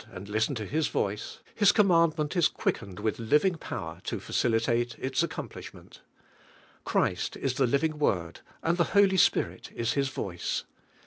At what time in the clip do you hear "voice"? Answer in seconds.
0.87-1.41, 10.09-10.63